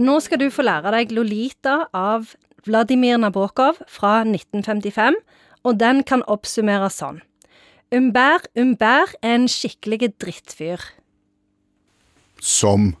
Nå 0.00 0.16
skal 0.24 0.40
du 0.40 0.48
få 0.52 0.64
lære 0.64 0.92
deg 0.94 1.10
Lolita 1.12 1.82
av 1.96 2.32
Vladimir 2.64 3.18
Nabokov 3.20 3.80
fra 3.88 4.20
1955, 4.24 5.18
og 5.64 5.76
den 5.80 6.00
kan 6.08 6.22
oppsummeres 6.30 6.96
sånn. 7.02 7.20
Umber 7.92 8.44
Umber 8.56 9.12
er 9.20 9.34
en 9.34 9.48
skikkelig 9.50 10.12
drittfyr. 10.22 10.80
Som 12.40 12.94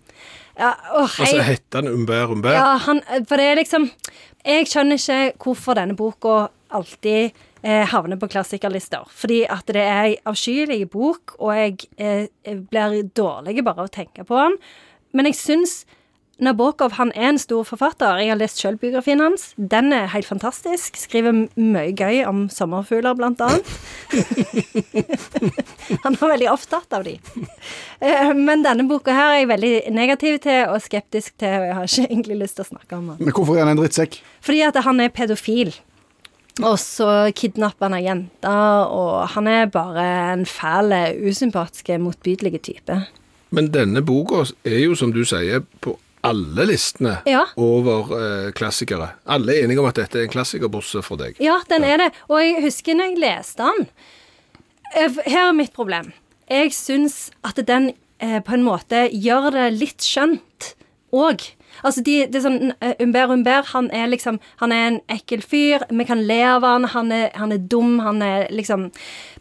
Ja, 0.58 0.74
åh, 0.92 1.08
Altså, 1.20 1.40
heter 1.40 1.80
han 1.80 1.88
Umber 1.88 2.32
Umber? 2.34 2.52
ja, 2.52 2.76
han, 2.76 3.00
for 3.28 3.36
det 3.40 3.46
er 3.46 3.56
liksom 3.56 3.90
Jeg 4.44 4.66
skjønner 4.68 4.98
ikke 4.98 5.44
hvorfor 5.44 5.74
denne 5.78 5.96
boka 5.96 6.50
alltid 6.70 7.32
eh, 7.62 7.86
havner 7.88 8.16
på 8.16 8.28
klassikerlister. 8.28 9.04
Fordi 9.08 9.44
at 9.48 9.66
det 9.66 9.82
er 9.82 10.02
ei 10.04 10.16
avskyelig 10.24 10.90
bok, 10.90 11.34
og 11.38 11.56
jeg 11.56 11.76
eh, 11.98 12.56
blir 12.70 13.02
dårlig 13.16 13.64
bare 13.64 13.84
av 13.84 13.88
å 13.88 13.92
tenke 13.92 14.24
på 14.24 14.36
den. 14.36 14.56
Men 15.12 15.28
jeg 15.28 15.36
syns 15.36 15.74
Nabokov 16.40 16.94
han 16.96 17.10
er 17.12 17.34
en 17.34 17.38
stor 17.40 17.66
forfatter. 17.68 18.20
Jeg 18.22 18.32
har 18.32 18.38
lest 18.40 18.62
biografien 18.80 19.20
hans. 19.20 19.50
Den 19.56 19.92
er 19.92 20.08
helt 20.14 20.26
fantastisk. 20.28 20.96
Skriver 20.96 21.34
mye 21.56 21.92
gøy 21.92 22.22
om 22.28 22.46
sommerfugler, 22.48 23.14
blant 23.18 23.40
annet. 23.44 23.68
han 26.04 26.16
var 26.16 26.32
veldig 26.32 26.48
opptatt 26.52 26.96
av 26.96 27.04
de. 27.04 27.18
Eh, 28.00 28.32
Men 28.34 28.64
denne 28.64 28.88
boka 28.88 29.12
her 29.12 29.34
er 29.34 29.38
jeg 29.42 29.52
veldig 29.52 29.74
negativ 29.92 30.40
til 30.46 30.64
og 30.72 30.80
skeptisk 30.80 31.36
til, 31.40 31.60
og 31.60 31.68
jeg 31.68 31.76
har 31.78 31.90
ikke 31.90 32.08
egentlig 32.08 32.40
lyst 32.42 32.58
til 32.58 32.66
å 32.66 32.70
snakke 32.72 32.96
om 32.96 33.12
den. 33.12 33.20
Men 33.20 33.36
hvorfor 33.36 33.56
er 33.56 33.66
han 33.66 33.74
en 33.76 33.82
drittsekk? 33.82 34.20
Fordi 34.40 34.64
at 34.66 34.80
han 34.88 35.04
er 35.04 35.12
pedofil. 35.14 35.74
Og 36.60 36.76
så 36.82 37.30
kidnapper 37.36 37.88
han 37.88 37.96
ei 37.96 38.04
jente, 38.04 38.50
og 38.90 39.28
han 39.36 39.48
er 39.48 39.70
bare 39.72 40.04
en 40.34 40.44
fæl, 40.48 40.92
usympatisk, 41.30 41.92
motbydelig 42.00 42.60
type. 42.66 43.02
Men 43.50 43.70
denne 43.74 44.02
boka 44.06 44.44
er 44.64 44.84
jo, 44.84 44.96
som 44.98 45.12
du 45.14 45.22
sier, 45.26 45.64
på 45.82 45.96
alle 46.22 46.66
listene 46.68 47.18
Ja. 47.26 47.44
over 47.56 48.10
eh, 48.18 48.50
klassikere. 48.52 49.10
Alle 49.26 49.54
er 49.56 49.64
enige 49.64 49.80
om 49.80 49.86
at 49.88 49.94
dette 50.00 50.18
er 50.18 50.26
en 50.28 50.32
klassikerbosse 50.34 51.02
for 51.02 51.16
deg. 51.20 51.36
Ja, 51.40 51.60
den 51.70 51.84
er 51.84 51.96
det. 51.98 52.10
Og 52.28 52.40
jeg 52.42 52.62
husker 52.64 52.94
når 52.98 53.12
jeg 53.14 53.22
leste 53.26 53.62
den 53.70 53.86
Eh, 54.96 55.06
Her 55.26 55.48
er 55.48 55.52
mitt 55.54 55.70
problem. 55.72 56.08
Jeg 56.50 56.72
syns 56.74 57.30
at 57.46 57.60
den 57.68 57.92
eh, 58.18 58.40
på 58.42 58.56
en 58.56 58.64
måte 58.66 59.04
gjør 59.14 59.52
det 59.54 59.68
litt 59.78 60.02
skjønt 60.02 60.72
òg. 61.14 61.44
Altså, 61.86 62.02
de, 62.02 62.26
det 62.26 62.40
er 62.40 62.42
sånn 62.42 62.72
eh, 62.82 62.96
Umber 62.98 63.30
Umber, 63.30 63.62
han 63.70 63.86
er 63.94 64.08
liksom 64.10 64.40
Han 64.58 64.72
er 64.74 64.88
en 64.88 64.98
ekkel 65.08 65.44
fyr. 65.46 65.84
Vi 65.94 66.04
kan 66.08 66.24
le 66.26 66.40
av 66.42 66.66
han. 66.66 66.88
Han 66.90 67.12
er, 67.14 67.30
han 67.38 67.52
er 67.54 67.62
dum. 67.70 68.00
Han 68.02 68.18
er 68.26 68.48
liksom 68.50 68.88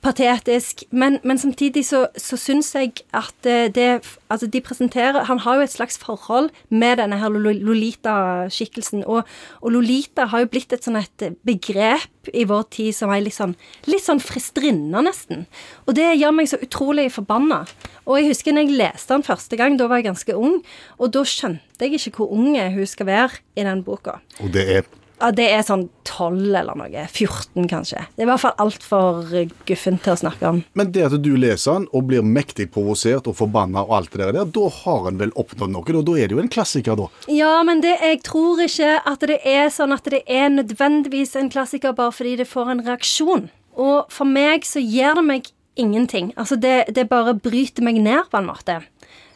patetisk. 0.06 0.84
Men, 0.92 1.18
men 1.24 1.38
samtidig 1.42 1.84
så, 1.90 2.06
så 2.16 2.38
syns 2.38 2.70
jeg 2.78 2.94
at 3.12 3.50
eh, 3.50 3.72
det 3.74 3.90
Altså, 4.30 4.48
de 4.48 4.62
presenterer 4.62 5.26
Han 5.26 5.40
har 5.40 5.58
jo 5.58 5.66
et 5.66 5.74
slags 5.74 5.98
forhold 5.98 6.50
med 6.70 7.00
denne 7.02 7.18
her 7.18 7.30
Lolita-skikkelsen. 7.34 9.04
Og, 9.06 9.24
og 9.62 9.72
Lolita 9.74 10.28
har 10.30 10.44
jo 10.44 10.52
blitt 10.54 10.74
et 10.74 10.86
sånn 10.86 11.00
et 11.00 11.26
begrep 11.48 12.30
i 12.34 12.46
vår 12.46 12.68
tid 12.70 12.94
som 12.94 13.10
er 13.14 13.24
litt 13.26 13.38
sånn, 13.38 13.56
litt 13.90 14.06
sånn 14.06 14.22
fristrinne, 14.22 15.02
nesten. 15.02 15.48
Og 15.88 15.98
det 15.98 16.12
gjør 16.20 16.36
meg 16.38 16.52
så 16.52 16.62
utrolig 16.62 17.10
forbanna. 17.16 17.64
Og 18.06 18.20
jeg 18.20 18.30
husker 18.30 18.54
når 18.54 18.68
jeg 18.68 18.80
leste 18.84 19.16
den 19.16 19.26
første 19.26 19.60
gang, 19.60 19.80
da 19.80 19.90
var 19.90 20.02
jeg 20.02 20.12
ganske 20.12 20.38
ung, 20.38 20.60
og 21.00 21.14
da 21.16 21.26
skjønte 21.26 21.88
jeg 21.88 21.98
ikke 21.98 22.20
hvor 22.20 22.34
ung 22.36 22.54
hun 22.60 22.90
skal 22.90 23.10
være 23.10 23.44
i 23.58 23.66
den 23.66 23.84
boka. 23.86 24.20
Og 24.44 24.54
det 24.54 24.66
er 24.78 24.99
Ja, 25.20 25.32
det 25.36 25.50
er 25.52 25.64
sånn 25.68 25.90
12 26.08 26.56
eller 26.62 26.78
noe. 26.80 27.04
14, 27.06 27.68
kanskje. 27.70 28.06
Det 28.16 28.24
er 28.24 28.28
i 28.28 28.30
hvert 28.30 28.44
fall 28.44 28.56
altfor 28.64 29.20
guffent 29.68 30.04
til 30.06 30.14
å 30.14 30.20
snakke 30.22 30.48
om. 30.48 30.62
Men 30.80 30.94
det 30.96 31.06
at 31.10 31.18
du 31.20 31.34
leser 31.40 31.80
den 31.80 31.88
og 31.96 32.08
blir 32.10 32.24
mektig 32.26 32.70
provosert 32.74 33.28
og 33.28 33.36
forbanna 33.40 33.84
og 33.84 33.96
alt 34.00 34.16
det 34.16 34.32
der, 34.32 34.48
da 34.56 34.66
har 34.80 35.10
en 35.10 35.20
vel 35.20 35.34
oppnådd 35.40 35.76
noe? 35.76 35.86
Da, 35.90 36.04
da 36.08 36.16
er 36.16 36.30
det 36.30 36.38
jo 36.38 36.44
en 36.44 36.52
klassiker, 36.52 37.00
da. 37.00 37.10
Ja, 37.32 37.54
men 37.68 37.84
det, 37.84 37.98
jeg 38.06 38.22
tror 38.28 38.64
ikke 38.64 38.96
at 39.12 39.28
det 39.30 39.42
er 39.44 39.68
sånn 39.74 39.96
at 39.96 40.08
det 40.10 40.24
er 40.26 40.48
nødvendigvis 40.54 41.36
en 41.40 41.52
klassiker 41.52 41.96
bare 41.98 42.16
fordi 42.16 42.38
det 42.40 42.50
får 42.50 42.76
en 42.76 42.86
reaksjon. 42.88 43.50
Og 43.80 44.12
for 44.12 44.28
meg 44.28 44.68
så 44.68 44.82
gjør 44.84 45.20
det 45.20 45.26
meg 45.28 45.52
ingenting. 45.80 46.32
Altså, 46.40 46.56
det, 46.60 46.94
det 46.96 47.10
bare 47.12 47.36
bryter 47.36 47.86
meg 47.86 48.00
ned 48.04 48.32
på 48.32 48.40
en 48.40 48.50
måte. 48.50 48.80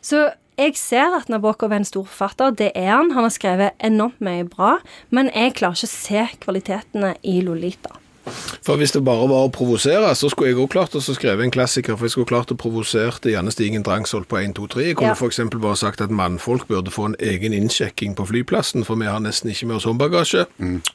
Så 0.03 0.29
jeg 0.57 0.77
ser 0.77 1.15
at 1.17 1.29
Nabokov 1.31 1.71
er 1.71 1.81
en 1.81 1.87
stor 1.87 2.05
forfatter. 2.05 2.53
Det 2.53 2.71
er 2.75 2.91
han. 2.91 3.11
Han 3.15 3.25
har 3.25 3.33
skrevet 3.33 3.83
enormt 3.83 4.21
mye 4.23 4.45
bra. 4.45 4.77
Men 5.09 5.31
jeg 5.33 5.57
klarer 5.57 5.79
ikke 5.79 5.89
å 5.89 5.95
se 5.97 6.25
kvalitetene 6.45 7.15
i 7.23 7.39
Lolita. 7.45 8.02
For 8.63 8.77
hvis 8.79 8.93
det 8.95 9.03
bare 9.03 9.27
var 9.27 9.47
å 9.47 9.51
provosere, 9.51 10.13
så 10.15 10.29
skulle 10.31 10.53
jeg 10.53 10.59
òg 10.63 10.69
klart 10.71 10.95
å 10.95 11.01
skrive 11.03 11.43
en 11.43 11.51
klassiker, 11.51 11.97
for 11.97 12.07
jeg 12.07 12.11
skulle 12.15 12.29
klart 12.29 12.51
å 12.53 12.57
provosere 12.59 13.31
Janne 13.33 13.51
Stigen 13.51 13.83
Drangsholt 13.83 14.27
på 14.31 14.37
1, 14.39 14.53
2, 14.55 14.67
3. 14.67 14.83
Jeg 14.87 14.95
kunne 14.95 15.09
Ja. 15.11 15.13
for 15.19 15.27
eksempel 15.27 15.59
bare 15.59 15.75
sagt 15.75 16.01
at 16.01 16.09
mannfolk 16.09 16.67
burde 16.67 16.89
få 16.91 17.05
en 17.07 17.15
egen 17.19 17.51
innsjekking 17.53 18.15
på 18.15 18.25
flyplassen, 18.27 18.85
for 18.85 18.95
vi 18.95 19.05
har 19.05 19.19
nesten 19.19 19.51
ikke 19.51 19.67
med 19.67 19.75
oss 19.75 19.83
håndbagasje, 19.85 20.45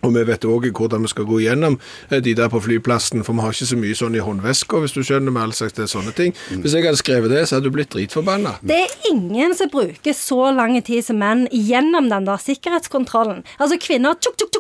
og 0.03 0.15
vi 0.15 0.25
vet 0.25 0.41
også 0.41 0.73
hvordan 0.73 1.03
vi 1.03 1.09
skal 1.09 1.25
gå 1.25 1.41
gjennom 1.45 1.79
eh, 2.11 2.21
de 2.21 2.35
der 2.35 2.49
på 2.49 2.61
flyplassen, 2.63 3.25
for 3.25 3.33
vi 3.35 3.41
har 3.41 3.53
ikke 3.53 3.67
så 3.69 3.77
mye 3.77 3.95
sånn 3.95 4.17
i 4.17 4.25
håndveska, 4.25 4.81
hvis 4.81 4.93
du 4.95 5.03
skjønner 5.03 5.31
med 5.33 5.43
all 5.43 5.53
slags 5.53 5.73
det, 5.75 5.89
sånne 5.89 6.15
ting. 6.15 6.33
Hvis 6.51 6.73
jeg 6.73 6.85
hadde 6.85 6.97
skrevet 6.97 7.31
det, 7.31 7.45
så 7.49 7.57
hadde 7.57 7.65
du 7.69 7.71
blitt 7.77 7.91
dritforbanna. 7.91 8.57
Det 8.63 8.75
er 8.87 9.11
ingen 9.13 9.55
som 9.55 9.69
bruker 9.69 10.13
så 10.17 10.55
lang 10.57 10.81
tid 10.83 11.05
som 11.05 11.19
menn 11.19 11.47
gjennom 11.53 12.09
den 12.09 12.25
der 12.25 12.37
sikkerhetskontrollen. 12.41 13.45
Altså, 13.61 13.79
kvinner 13.81 14.15
tjukk, 14.21 14.37
tjukk, 14.39 14.58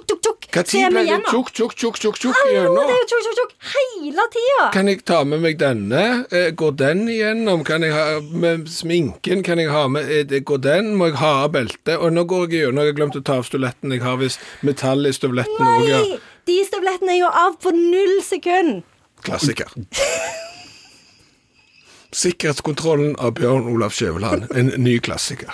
tid 0.66 0.90
ble 0.90 1.02
det 1.06 1.18
tjukk, 1.30 1.50
tjukk, 1.54 1.74
tjukk, 1.78 1.98
tjukk, 2.02 2.16
tjukk 2.22 2.34
Hallo, 2.38 2.52
gjennom? 2.54 2.88
det 2.88 2.94
er 2.94 3.00
jo 3.02 3.06
tjukk, 3.12 3.24
tjukk, 3.26 3.36
tjukk 3.38 3.74
hele 3.74 4.26
tida. 4.34 4.64
Kan 4.74 4.88
jeg 4.90 5.02
ta 5.04 5.20
med 5.24 5.40
meg 5.44 5.58
denne? 5.60 6.02
Eh, 6.32 6.50
Går 6.58 6.72
den 6.80 7.04
igjennom? 7.08 7.64
Kan 7.68 7.82
jeg 7.86 7.92
ha 7.94 8.20
med 8.20 8.66
sminken? 8.72 9.42
Kan 9.46 9.58
jeg 9.62 9.70
ha 9.70 9.84
med 9.88 10.10
eh, 10.32 10.40
Går 10.40 10.58
den? 10.64 10.94
Må 10.96 11.10
jeg 11.12 11.18
ha 11.22 11.32
av 11.44 11.52
beltet? 11.54 11.94
Og 11.98 12.12
nå 12.12 12.24
går 12.28 12.48
jeg 12.48 12.64
gjennom. 12.66 12.82
Jeg 12.84 12.94
har 12.94 12.98
glemt 13.02 13.20
å 13.20 13.24
ta 13.24 13.38
av 13.42 13.46
støvletten. 13.48 13.92
Jeg 13.94 14.02
har 14.02 14.16
visst 14.20 14.40
metall 14.66 15.06
i 15.06 15.12
støvletten 15.14 15.62
òg, 15.74 15.86
ja. 15.88 16.02
Nei! 16.02 16.18
De 16.48 16.58
støvlettene 16.64 17.12
er 17.12 17.20
jo 17.22 17.28
av 17.28 17.58
på 17.60 17.74
null 17.76 18.18
sekund. 18.24 18.82
Klassiker. 19.26 19.68
Sikkerhetskontrollen 22.14 23.16
av 23.20 23.34
Bjørn 23.36 23.66
Olav 23.68 23.92
Skjæveland. 23.92 24.46
En 24.56 24.70
ny 24.80 24.96
klassiker. 25.04 25.52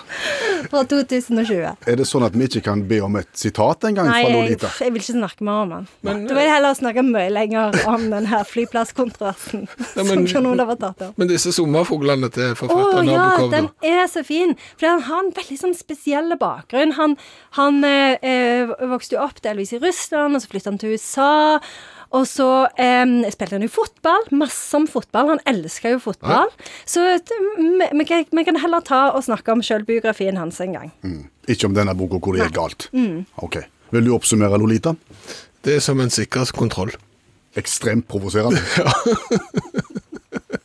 Fra 0.70 0.82
2020. 0.88 1.76
Er 1.86 1.96
det 2.00 2.06
sånn 2.08 2.24
at 2.26 2.36
vi 2.36 2.46
ikke 2.48 2.62
kan 2.68 2.82
be 2.88 3.00
om 3.04 3.16
et 3.20 3.28
sitat 3.38 3.84
en 3.88 3.98
gang 3.98 4.08
Nei, 4.10 4.22
fra 4.24 4.30
jeg, 4.30 4.58
Nei, 4.62 4.70
jeg 4.84 4.94
vil 4.94 5.02
ikke 5.02 5.16
snakke 5.18 5.46
mer 5.48 5.62
om 5.64 5.74
den. 5.74 5.88
Men- 6.02 6.26
Da 6.26 6.34
vil 6.34 6.42
jeg 6.44 6.52
heller 6.54 6.74
snakke 6.78 7.04
mye 7.06 7.30
lenger 7.32 7.78
om 7.90 8.10
den 8.10 8.26
her 8.26 8.44
flyplasskontrasten 8.44 9.66
Ja, 9.96 10.02
men- 10.04 10.26
som 10.28 10.44
tatt 10.76 11.02
opp. 11.02 11.18
Men 11.18 11.28
disse 11.28 11.52
sommerfuglene 11.52 12.30
til 12.32 12.52
Å 12.52 12.58
forfatteren 12.58 13.10
ja, 13.10 13.24
Nabokov, 13.30 13.50
den 13.50 13.70
er 13.82 14.06
så 14.10 14.24
fin. 14.24 14.56
For 14.76 14.88
han 14.88 15.02
har 15.08 15.24
en 15.24 15.32
veldig 15.32 15.58
sånn 15.60 15.76
spesiell 15.76 16.36
bakgrunn. 16.40 16.94
Han, 16.98 17.16
han 17.58 17.82
eh, 17.84 18.16
eh, 18.22 18.66
vokste 18.90 19.16
jo 19.18 19.24
opp 19.24 19.40
delvis 19.44 19.74
i 19.76 19.80
Russland, 19.82 20.36
og 20.36 20.42
så 20.42 20.50
flyttet 20.50 20.72
han 20.72 20.78
til 20.78 20.94
USA. 20.96 21.60
Og 22.14 22.26
så 22.30 22.48
eh, 22.80 23.04
spilte 23.34 23.56
han 23.56 23.64
jo 23.66 23.72
fotball. 23.74 24.28
Masse 24.38 24.76
om 24.78 24.86
fotball. 24.90 25.32
Han 25.34 25.42
elsker 25.50 25.96
jo 25.96 26.02
fotball. 26.04 26.52
Så 26.86 27.02
vet 27.04 27.32
vi, 27.92 28.04
kan, 28.06 28.60
heller 28.62 28.84
ta 28.86 29.08
og 29.14 29.24
snakke 29.26 29.54
om 29.54 29.64
sjølbiografien 29.64 30.38
hans 30.38 30.60
en 30.62 30.76
gang. 30.78 30.92
Ikke 31.50 31.68
om 31.68 31.74
denne 31.76 31.96
boka 31.98 32.22
hvor 32.22 32.38
det 32.38 32.46
er 32.46 32.54
galt. 32.54 32.88
Mm. 32.94 33.24
Ok. 33.42 33.64
Vil 33.94 34.06
du 34.06 34.14
oppsummere 34.14 34.58
Lolita? 34.58 34.94
Det 35.64 35.78
er 35.78 35.84
som 35.84 36.00
en 36.02 36.12
sikkerhetskontroll. 36.12 36.94
Ekstremt 37.58 38.08
provoserende. 38.10 38.62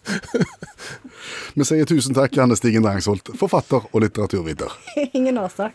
Vi 1.54 1.66
sier 1.68 1.88
tusen 1.90 2.16
takk, 2.16 2.36
Janne 2.38 2.56
Stigen 2.58 2.86
Drangsholt, 2.86 3.34
forfatter 3.40 3.90
og 3.90 4.04
litteraturviter. 4.04 4.74
Ingen 5.18 5.38
årsak. 5.42 5.74